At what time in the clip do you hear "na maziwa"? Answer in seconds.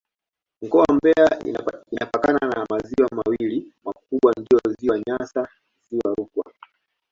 2.47-3.09